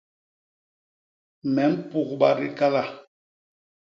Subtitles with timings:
[1.53, 2.83] Me mpugba dikala.